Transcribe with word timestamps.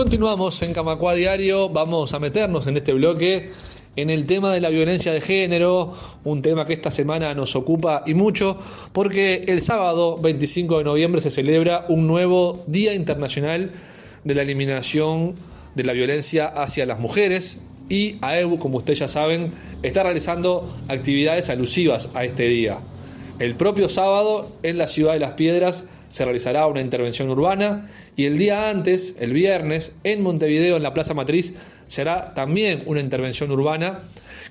Continuamos 0.00 0.62
en 0.62 0.72
Camacua 0.72 1.12
Diario, 1.12 1.68
vamos 1.68 2.14
a 2.14 2.18
meternos 2.18 2.66
en 2.66 2.74
este 2.74 2.94
bloque 2.94 3.50
en 3.96 4.08
el 4.08 4.24
tema 4.24 4.50
de 4.50 4.62
la 4.62 4.70
violencia 4.70 5.12
de 5.12 5.20
género, 5.20 5.92
un 6.24 6.40
tema 6.40 6.64
que 6.64 6.72
esta 6.72 6.90
semana 6.90 7.34
nos 7.34 7.54
ocupa 7.54 8.02
y 8.06 8.14
mucho, 8.14 8.56
porque 8.94 9.44
el 9.46 9.60
sábado 9.60 10.16
25 10.16 10.78
de 10.78 10.84
noviembre 10.84 11.20
se 11.20 11.30
celebra 11.30 11.84
un 11.90 12.06
nuevo 12.06 12.64
Día 12.66 12.94
Internacional 12.94 13.72
de 14.24 14.34
la 14.34 14.40
Eliminación 14.40 15.34
de 15.74 15.84
la 15.84 15.92
Violencia 15.92 16.46
hacia 16.46 16.86
las 16.86 16.98
Mujeres 16.98 17.60
y 17.90 18.16
AEU, 18.22 18.58
como 18.58 18.78
ustedes 18.78 19.00
ya 19.00 19.08
saben, 19.08 19.52
está 19.82 20.02
realizando 20.02 20.66
actividades 20.88 21.50
alusivas 21.50 22.08
a 22.14 22.24
este 22.24 22.44
día. 22.44 22.78
El 23.38 23.54
propio 23.54 23.90
sábado 23.90 24.48
en 24.62 24.78
la 24.78 24.86
ciudad 24.86 25.12
de 25.12 25.18
Las 25.18 25.32
Piedras 25.32 25.84
se 26.10 26.24
realizará 26.24 26.66
una 26.66 26.80
intervención 26.80 27.30
urbana 27.30 27.88
y 28.16 28.26
el 28.26 28.36
día 28.36 28.68
antes, 28.68 29.16
el 29.20 29.32
viernes, 29.32 29.94
en 30.04 30.22
Montevideo, 30.22 30.76
en 30.76 30.82
la 30.82 30.92
Plaza 30.92 31.14
Matriz, 31.14 31.54
será 31.86 32.34
también 32.34 32.82
una 32.86 33.00
intervención 33.00 33.50
urbana 33.50 34.00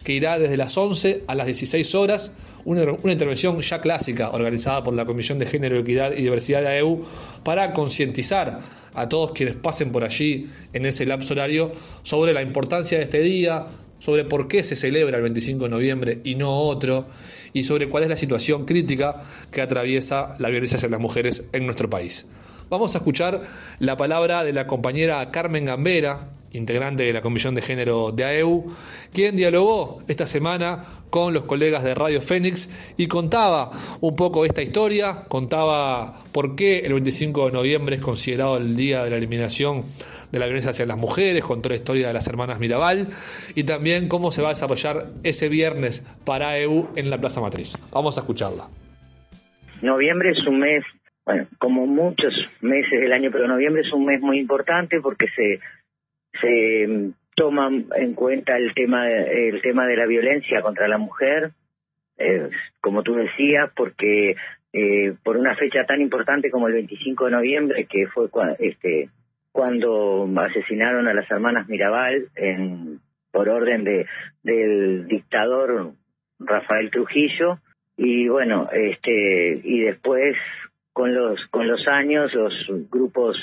que 0.04 0.14
irá 0.14 0.40
desde 0.40 0.58
las 0.58 0.78
11 0.78 1.24
a 1.28 1.36
las 1.36 1.46
16 1.46 1.96
horas, 1.96 2.32
una, 2.66 2.84
intervención 3.12 3.60
ya 3.60 3.82
clásica 3.82 4.32
organizada 4.32 4.84
por 4.84 4.94
la 4.94 5.06
Comisión 5.06 5.40
de 5.40 5.46
Género, 5.46 5.78
Equidad 5.78 6.14
y 6.14 6.22
Diversidad 6.22 6.62
de 6.62 6.68
AEU 6.68 7.04
para 7.44 7.72
concientizar 7.74 8.60
a 8.94 9.10
todos 9.10 9.32
quienes 9.32 9.56
pasen 9.56 9.92
por 9.92 10.04
allí 10.04 10.48
en 10.74 10.86
ese 10.86 11.06
lapso 11.06 11.34
horario 11.34 11.72
sobre 12.02 12.34
la 12.34 12.42
importancia 12.42 12.98
de 12.98 13.04
este 13.04 13.20
día, 13.20 13.66
sobre 14.00 14.26
por 14.26 14.48
qué 14.48 14.64
se 14.64 14.76
celebra 14.76 15.18
el 15.18 15.24
25 15.24 15.66
de 15.66 15.70
noviembre 15.70 16.22
y 16.24 16.36
no 16.36 16.58
otro, 16.58 17.08
y 17.54 17.64
sobre 17.64 17.90
cuál 17.90 18.04
es 18.04 18.10
la 18.10 18.16
situación 18.16 18.66
crítica 18.66 19.22
que 19.52 19.62
atraviesa 19.62 20.36
la 20.40 20.50
violencia 20.50 20.78
hacia 20.78 20.90
las 20.90 21.00
mujeres 21.00 21.46
en 21.54 21.66
nuestro 21.66 21.90
país. 21.90 22.26
Vamos 22.70 22.94
a 22.96 23.00
escuchar 23.00 23.42
la 23.80 23.98
palabra 23.98 24.44
de 24.44 24.54
la 24.54 24.68
compañera 24.68 25.32
Carmen 25.32 25.66
Gambera, 25.66 26.30
integrante 26.54 27.04
de 27.04 27.14
la 27.14 27.22
Comisión 27.22 27.56
de 27.56 27.62
Género 27.62 28.12
de 28.12 28.24
AEU, 28.24 28.72
quien 29.14 29.36
dialogó 29.36 30.02
esta 30.08 30.26
semana 30.26 30.84
con 31.10 31.34
los 31.34 31.44
colegas 31.44 31.84
de 31.84 31.96
Radio 31.96 32.22
Fénix 32.22 32.94
y 32.98 33.08
contaba 33.08 33.70
un 34.02 34.16
poco 34.16 34.46
esta 34.46 34.62
historia, 34.62 35.26
contaba 35.28 36.14
por 36.32 36.56
qué 36.56 36.80
el 36.80 36.94
25 36.94 37.48
de 37.48 37.52
noviembre 37.52 37.96
es 37.96 38.02
considerado 38.02 38.58
el 38.58 38.76
Día 38.76 39.04
de 39.04 39.10
la 39.10 39.18
Eliminación 39.18 39.84
de 40.32 40.40
la 40.40 40.46
Violencia 40.46 40.72
hacia 40.72 40.86
las 40.86 40.98
Mujeres, 40.98 41.44
contó 41.44 41.70
la 41.70 41.76
historia 41.76 42.08
de 42.08 42.14
las 42.14 42.28
hermanas 42.28 42.60
Mirabal 42.60 43.08
y 43.56 43.64
también 43.64 44.08
cómo 44.08 44.32
se 44.32 44.42
va 44.42 44.50
a 44.50 44.52
desarrollar 44.52 45.08
ese 45.24 45.50
viernes 45.50 46.02
para 46.26 46.50
AEU 46.50 46.90
en 46.96 47.10
la 47.10 47.20
Plaza 47.20 47.42
Matriz. 47.42 47.78
Vamos 47.92 48.18
a 48.18 48.22
escucharla. 48.22 48.68
Noviembre 49.82 50.32
es 50.32 50.46
un 50.46 50.60
mes 50.60 50.84
bueno, 51.30 51.48
como 51.60 51.86
muchos 51.86 52.34
meses 52.62 53.00
del 53.00 53.14
año, 53.14 53.30
pero 53.32 53.48
noviembre 53.48 53.84
es 53.84 53.94
un 53.94 54.04
mes 54.04 54.20
muy 54.20 54.40
importante 54.40 55.00
porque 55.00 55.28
se 55.36 55.60
se 56.42 57.12
toma 57.36 57.70
en 57.96 58.14
cuenta 58.14 58.58
el 58.58 58.74
tema 58.74 59.10
el 59.10 59.62
tema 59.62 59.88
de 59.88 59.96
la 59.96 60.06
violencia 60.06 60.62
contra 60.62 60.88
la 60.88 60.98
mujer 60.98 61.52
eh, 62.18 62.50
como 62.82 63.02
tú 63.04 63.16
decías 63.16 63.72
porque 63.76 64.36
eh, 64.74 65.14
por 65.24 65.38
una 65.38 65.56
fecha 65.56 65.86
tan 65.86 66.02
importante 66.02 66.52
como 66.52 66.68
el 66.68 66.74
25 66.74 67.26
de 67.26 67.32
noviembre 67.32 67.86
que 67.86 68.08
fue 68.08 68.30
este 68.60 69.10
cuando 69.52 70.30
asesinaron 70.38 71.08
a 71.08 71.14
las 71.14 71.32
hermanas 71.32 71.68
Mirabal 71.70 72.28
en 72.36 73.00
por 73.32 73.50
orden 73.50 73.84
de 73.84 74.06
del 74.44 75.08
dictador 75.08 75.94
Rafael 76.40 76.92
Trujillo 76.92 77.60
y 77.96 78.28
bueno 78.28 78.70
este 78.72 79.62
y 79.64 79.80
después 79.82 80.36
con 80.94 81.16
los 81.16 81.40
con 81.52 81.68
los 81.68 81.88
años 81.88 82.34
los 82.34 82.54
grupos 82.90 83.38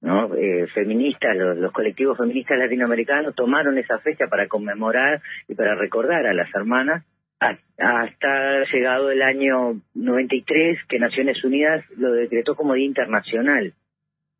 ¿no? 0.00 0.34
Eh, 0.34 0.66
feministas, 0.74 1.36
los, 1.36 1.72
colectivos 1.72 2.16
feministas 2.16 2.58
latinoamericanos 2.58 3.34
tomaron 3.34 3.78
esa 3.78 3.98
fecha 3.98 4.26
para 4.28 4.46
conmemorar 4.46 5.20
y 5.48 5.54
para 5.54 5.74
recordar 5.74 6.26
a 6.26 6.34
las 6.34 6.52
hermanas 6.54 7.04
hasta 7.40 8.64
llegado 8.72 9.12
el 9.12 9.22
año 9.22 9.80
93 9.94 10.78
que 10.88 10.98
Naciones 10.98 11.42
Unidas 11.44 11.84
lo 11.96 12.12
decretó 12.12 12.56
como 12.56 12.74
Día 12.74 12.86
Internacional, 12.86 13.74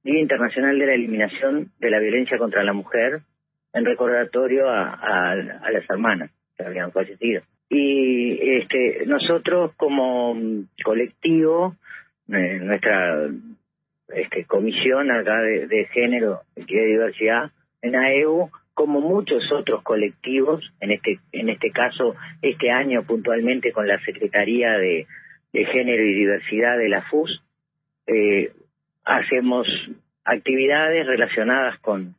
Día 0.02 0.20
Internacional 0.20 0.78
de 0.78 0.86
la 0.86 0.94
Eliminación 0.94 1.70
de 1.78 1.90
la 1.90 2.00
Violencia 2.00 2.38
contra 2.38 2.64
la 2.64 2.72
Mujer 2.72 3.20
en 3.72 3.84
recordatorio 3.84 4.68
a, 4.68 5.36
las 5.36 5.88
hermanas 5.88 6.30
que 6.56 6.64
habían 6.64 6.90
fallecido. 6.90 7.42
Y 7.68 8.58
este, 8.58 9.06
nosotros 9.06 9.72
como 9.76 10.34
colectivo, 10.82 11.76
eh, 12.28 12.58
nuestra 12.60 13.28
este, 14.08 14.44
comisión 14.44 15.10
acá 15.10 15.40
de, 15.40 15.88
género, 15.92 16.42
y 16.56 16.64
diversidad 16.64 17.50
en 17.82 17.94
AEU, 17.94 18.50
como 18.74 19.00
muchos 19.00 19.50
otros 19.52 19.82
colectivos, 19.82 20.72
en 20.80 20.92
este, 20.92 21.18
en 21.32 21.48
este 21.48 21.70
caso, 21.70 22.14
este 22.42 22.70
año 22.70 23.02
puntualmente 23.04 23.72
con 23.72 23.86
la 23.86 24.00
Secretaría 24.04 24.78
de, 24.78 25.06
Género 25.52 26.04
y 26.04 26.14
Diversidad 26.14 26.78
de 26.78 26.88
la 26.88 27.02
FUS, 27.02 27.42
eh, 28.06 28.52
hacemos 29.04 29.66
actividades 30.24 31.06
relacionadas 31.06 31.78
con, 31.80 32.14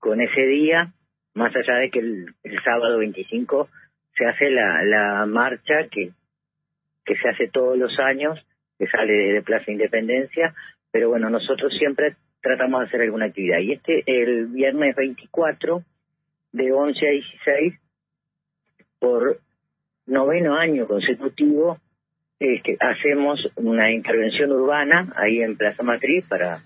con 0.00 0.20
ese 0.20 0.46
día, 0.46 0.92
más 1.34 1.54
allá 1.54 1.76
de 1.76 1.90
que 1.90 2.00
el, 2.00 2.34
sábado 2.64 2.98
25 2.98 3.68
se 4.16 4.24
hace 4.26 4.50
la, 4.50 4.82
la 4.82 5.26
marcha 5.26 5.86
que, 5.90 6.10
que 7.04 7.16
se 7.16 7.28
hace 7.28 7.48
todos 7.48 7.78
los 7.78 7.98
años, 8.00 8.44
que 8.78 8.88
sale 8.88 9.12
de 9.32 9.42
Plaza 9.42 9.70
Independencia, 9.70 10.54
pero 10.90 11.08
bueno, 11.08 11.30
nosotros 11.30 11.72
siempre 11.78 12.16
tratamos 12.42 12.80
de 12.80 12.86
hacer 12.86 13.02
alguna 13.02 13.26
actividad. 13.26 13.58
Y 13.58 13.72
este, 13.72 14.02
el 14.06 14.46
viernes 14.46 14.96
24, 14.96 15.82
de 16.52 16.72
11 16.72 17.06
a 17.06 17.10
16, 17.10 17.74
por 18.98 19.40
noveno 20.06 20.56
año 20.56 20.86
consecutivo, 20.86 21.78
este, 22.38 22.76
hacemos 22.80 23.40
una 23.56 23.92
intervención 23.92 24.50
urbana 24.50 25.12
ahí 25.16 25.42
en 25.42 25.56
Plaza 25.56 25.82
Matriz 25.82 26.24
para, 26.26 26.62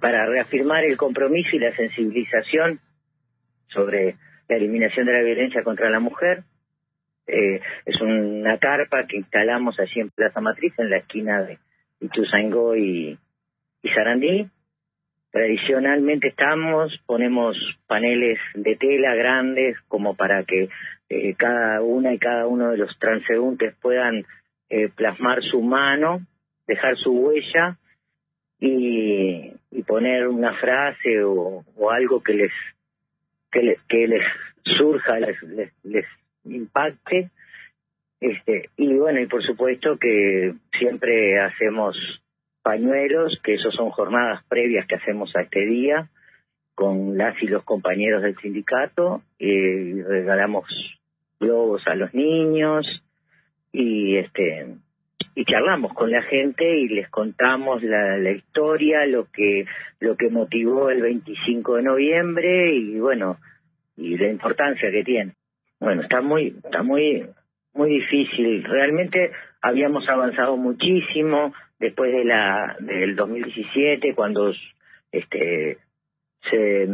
para 0.00 0.26
reafirmar 0.26 0.84
el 0.84 0.96
compromiso 0.96 1.54
y 1.54 1.58
la 1.58 1.76
sensibilización 1.76 2.80
sobre 3.68 4.16
la 4.48 4.56
eliminación 4.56 5.06
de 5.06 5.12
la 5.12 5.22
violencia 5.22 5.62
contra 5.62 5.90
la 5.90 6.00
mujer. 6.00 6.42
Eh, 7.26 7.60
es 7.86 8.00
una 8.00 8.58
carpa 8.58 9.06
que 9.06 9.16
instalamos 9.16 9.78
allí 9.78 10.00
en 10.00 10.10
Plaza 10.10 10.40
Matriz, 10.40 10.74
en 10.78 10.90
la 10.90 10.98
esquina 10.98 11.42
de 11.42 11.58
Ituzaingó 12.00 12.76
y, 12.76 13.18
y 13.82 13.88
Sarandí. 13.90 14.48
Tradicionalmente 15.30 16.28
estamos, 16.28 16.96
ponemos 17.06 17.56
paneles 17.88 18.38
de 18.54 18.76
tela 18.76 19.14
grandes 19.14 19.76
como 19.88 20.14
para 20.14 20.44
que 20.44 20.68
eh, 21.08 21.34
cada 21.34 21.82
una 21.82 22.14
y 22.14 22.18
cada 22.18 22.46
uno 22.46 22.70
de 22.70 22.76
los 22.78 22.96
transeúntes 22.98 23.74
puedan 23.82 24.24
eh, 24.70 24.90
plasmar 24.94 25.42
su 25.42 25.60
mano, 25.60 26.20
dejar 26.66 26.96
su 26.96 27.12
huella 27.12 27.76
y, 28.60 29.52
y 29.70 29.82
poner 29.82 30.28
una 30.28 30.54
frase 30.54 31.24
o, 31.24 31.64
algo 31.90 32.22
que 32.22 32.34
les 32.34 32.52
que, 33.50 33.62
les, 33.62 33.82
que 33.88 34.08
les 34.08 34.24
surja, 34.78 35.18
les, 35.18 35.36
les 35.82 36.06
impacte 36.44 37.30
este, 38.20 38.70
y 38.76 38.94
bueno, 38.94 39.20
y 39.20 39.26
por 39.26 39.42
supuesto 39.42 39.98
que 39.98 40.54
siempre 40.78 41.38
hacemos 41.40 41.96
pañuelos, 42.62 43.38
que 43.42 43.54
esos 43.54 43.74
son 43.74 43.90
jornadas 43.90 44.42
previas 44.48 44.86
que 44.86 44.94
hacemos 44.96 45.34
a 45.36 45.42
este 45.42 45.66
día 45.66 46.08
con 46.74 47.16
las 47.16 47.40
y 47.42 47.46
los 47.46 47.62
compañeros 47.62 48.22
del 48.22 48.36
sindicato, 48.38 49.22
y 49.38 50.02
regalamos 50.02 50.64
globos 51.38 51.86
a 51.86 51.94
los 51.94 52.12
niños 52.14 52.86
y 53.72 54.16
este 54.16 54.74
y 55.36 55.44
charlamos 55.44 55.92
con 55.94 56.10
la 56.10 56.22
gente 56.22 56.78
y 56.78 56.88
les 56.88 57.08
contamos 57.10 57.82
la, 57.82 58.16
la 58.18 58.30
historia, 58.30 59.04
lo 59.06 59.26
que 59.30 59.66
lo 60.00 60.16
que 60.16 60.30
motivó 60.30 60.90
el 60.90 61.02
25 61.02 61.76
de 61.76 61.82
noviembre 61.82 62.74
y 62.74 62.98
bueno, 63.00 63.38
y 63.96 64.16
la 64.16 64.28
importancia 64.28 64.90
que 64.90 65.02
tiene. 65.02 65.34
Bueno, 65.80 66.02
está 66.02 66.20
muy 66.20 66.56
está 66.64 66.82
muy 66.82 67.26
muy 67.74 67.90
difícil. 67.90 68.64
Realmente 68.64 69.32
habíamos 69.60 70.08
avanzado 70.08 70.56
muchísimo 70.56 71.52
después 71.78 72.12
de 72.12 72.24
la 72.24 72.76
del 72.80 73.16
2017 73.16 74.14
cuando 74.14 74.52
este 75.10 75.78
se 76.50 76.88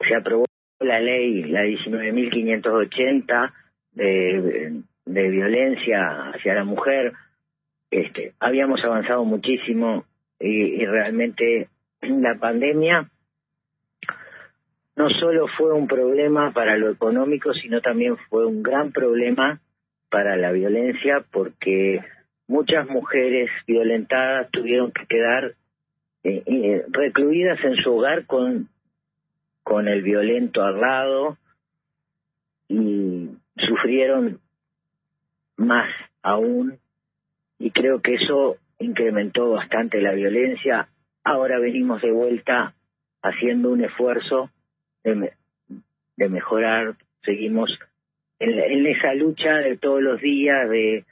se 0.00 0.14
aprobó 0.14 0.44
la 0.80 1.00
ley 1.00 1.42
la 1.44 1.64
19.580 1.64 3.52
de, 3.92 4.82
de 5.04 5.28
violencia 5.30 6.30
hacia 6.30 6.54
la 6.54 6.64
mujer 6.64 7.12
este 7.90 8.34
habíamos 8.38 8.84
avanzado 8.84 9.24
muchísimo 9.24 10.04
y, 10.38 10.82
y 10.82 10.86
realmente 10.86 11.68
la 12.02 12.36
pandemia 12.36 13.10
no 14.96 15.10
solo 15.10 15.46
fue 15.58 15.72
un 15.72 15.86
problema 15.86 16.52
para 16.52 16.76
lo 16.78 16.90
económico, 16.90 17.52
sino 17.52 17.82
también 17.82 18.16
fue 18.30 18.46
un 18.46 18.62
gran 18.62 18.92
problema 18.92 19.60
para 20.08 20.36
la 20.36 20.52
violencia 20.52 21.24
porque 21.30 22.00
muchas 22.48 22.88
mujeres 22.88 23.50
violentadas 23.66 24.50
tuvieron 24.50 24.92
que 24.92 25.06
quedar 25.06 25.54
eh, 26.24 26.42
eh, 26.46 26.84
recluidas 26.88 27.62
en 27.62 27.76
su 27.76 27.94
hogar 27.94 28.24
con, 28.24 28.68
con 29.62 29.86
el 29.86 30.02
violento 30.02 30.62
al 30.62 30.80
y 32.68 33.30
sufrieron 33.58 34.40
más 35.56 35.88
aún 36.22 36.78
y 37.58 37.70
creo 37.70 38.00
que 38.00 38.14
eso 38.14 38.56
incrementó 38.78 39.50
bastante 39.50 40.00
la 40.00 40.12
violencia. 40.12 40.88
Ahora 41.22 41.58
venimos 41.58 42.00
de 42.02 42.12
vuelta 42.12 42.74
haciendo 43.22 43.70
un 43.70 43.84
esfuerzo 43.84 44.50
de, 45.14 46.28
mejorar, 46.28 46.96
seguimos 47.22 47.70
en, 48.38 48.86
esa 48.86 49.14
lucha 49.14 49.56
de 49.58 49.76
todos 49.76 50.02
los 50.02 50.20
días, 50.20 50.68
de 50.68 51.04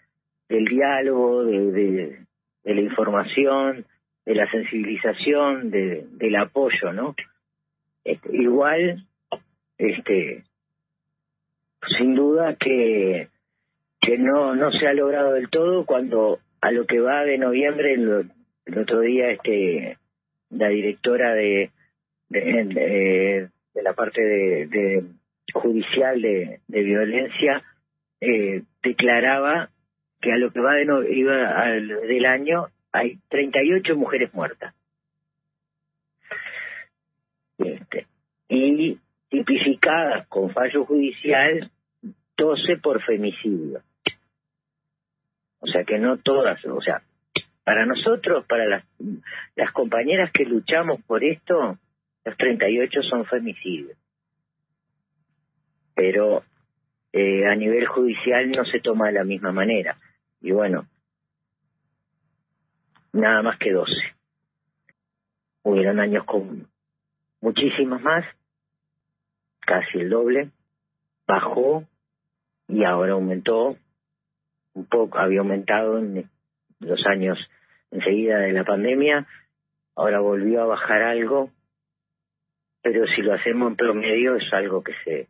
del 0.48 0.66
diálogo, 0.66 1.44
de, 1.44 2.18
la 2.64 2.80
información, 2.80 3.86
de 4.26 4.34
la 4.34 4.50
sensibilización, 4.50 5.70
de, 5.70 6.06
del 6.12 6.36
apoyo, 6.36 6.92
¿no? 6.92 7.14
Este, 8.04 8.36
igual, 8.36 9.06
este, 9.78 10.44
sin 11.98 12.14
duda 12.14 12.56
que 12.56 13.28
que 14.04 14.18
no 14.18 14.54
no 14.54 14.70
se 14.70 14.86
ha 14.86 14.92
logrado 14.92 15.32
del 15.32 15.48
todo 15.48 15.86
cuando 15.86 16.38
a 16.60 16.70
lo 16.70 16.86
que 16.86 17.00
va 17.00 17.24
de 17.24 17.38
noviembre 17.38 17.94
el, 17.94 18.30
otro 18.78 19.00
día 19.00 19.30
este 19.30 19.96
la 20.50 20.68
directora 20.68 21.34
de, 21.34 21.70
la 23.82 23.92
parte 23.94 24.22
de, 24.22 24.66
de 24.66 25.04
judicial 25.52 26.20
de, 26.20 26.60
de 26.66 26.82
violencia 26.82 27.62
eh, 28.20 28.62
declaraba 28.82 29.70
que 30.20 30.32
a 30.32 30.36
lo 30.36 30.50
que 30.50 30.60
va 30.60 30.74
de 30.74 30.84
no, 30.84 31.02
iba 31.02 31.50
al, 31.50 31.88
del 31.88 32.26
año 32.26 32.68
hay 32.92 33.18
38 33.28 33.96
mujeres 33.96 34.32
muertas. 34.32 34.74
Este, 37.58 38.06
y 38.48 38.98
tipificadas 39.28 40.26
con 40.28 40.50
fallo 40.50 40.84
judicial 40.84 41.70
12 42.36 42.76
por 42.78 43.02
femicidio. 43.02 43.82
O 45.60 45.66
sea 45.66 45.84
que 45.84 45.98
no 45.98 46.18
todas, 46.18 46.64
o 46.66 46.80
sea, 46.80 47.02
para 47.64 47.86
nosotros, 47.86 48.44
para 48.46 48.66
las, 48.66 48.84
las 49.56 49.72
compañeras 49.72 50.30
que 50.32 50.44
luchamos 50.44 51.02
por 51.02 51.24
esto, 51.24 51.78
los 52.24 52.36
38 52.36 53.02
son 53.02 53.24
femicidios. 53.26 53.96
Pero 55.94 56.42
eh, 57.12 57.46
a 57.46 57.54
nivel 57.54 57.86
judicial 57.86 58.50
no 58.50 58.64
se 58.64 58.80
toma 58.80 59.06
de 59.06 59.12
la 59.12 59.24
misma 59.24 59.52
manera. 59.52 59.98
Y 60.40 60.52
bueno, 60.52 60.86
nada 63.12 63.42
más 63.42 63.58
que 63.58 63.72
12. 63.72 63.92
Hubieron 65.62 66.00
años 66.00 66.24
con 66.24 66.68
muchísimos 67.40 68.02
más, 68.02 68.24
casi 69.60 69.98
el 69.98 70.10
doble, 70.10 70.50
bajó 71.26 71.84
y 72.68 72.84
ahora 72.84 73.12
aumentó 73.12 73.76
un 74.74 74.86
poco, 74.86 75.18
había 75.18 75.40
aumentado 75.40 75.98
en 75.98 76.28
los 76.80 77.06
años 77.06 77.38
enseguida 77.90 78.38
de 78.38 78.52
la 78.52 78.64
pandemia, 78.64 79.26
ahora 79.94 80.20
volvió 80.20 80.62
a 80.62 80.66
bajar 80.66 81.02
algo, 81.02 81.50
pero 82.84 83.06
si 83.06 83.22
lo 83.22 83.32
hacemos 83.32 83.70
en 83.70 83.76
promedio 83.76 84.36
es 84.36 84.52
algo 84.52 84.84
que 84.84 84.92
se... 85.04 85.26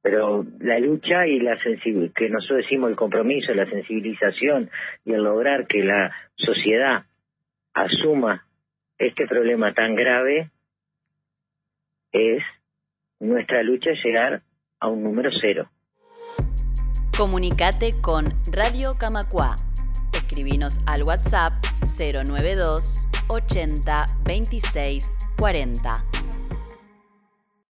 Pero 0.00 0.46
la 0.60 0.78
lucha 0.78 1.26
y 1.26 1.40
la 1.40 1.60
sensibilidad, 1.60 2.12
que 2.14 2.30
nosotros 2.30 2.58
decimos 2.58 2.90
el 2.90 2.96
compromiso, 2.96 3.52
la 3.52 3.68
sensibilización 3.68 4.70
y 5.04 5.12
el 5.12 5.24
lograr 5.24 5.66
que 5.66 5.82
la 5.82 6.14
sociedad 6.36 7.04
asuma 7.74 8.46
este 8.96 9.26
problema 9.26 9.74
tan 9.74 9.96
grave 9.96 10.50
es 12.12 12.44
nuestra 13.18 13.64
lucha 13.64 13.90
llegar 14.04 14.42
a 14.78 14.86
un 14.86 15.02
número 15.02 15.30
cero. 15.40 15.68
Comunicate 17.16 17.94
con 18.00 18.26
Radio 18.52 18.94
Camacua. 18.98 19.56
Escribinos 20.12 20.78
al 20.86 21.02
WhatsApp 21.02 21.52
092 21.98 23.08
80 23.28 24.06
26 24.24 25.21
40. 25.42 26.11